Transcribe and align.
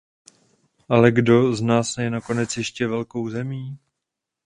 Alekdo 0.95 1.53
z 1.53 1.61
nás 1.61 1.97
je 1.97 2.09
nakonec 2.09 2.57
ještě 2.57 2.87
velkou 2.87 3.29
zemí? 3.29 3.77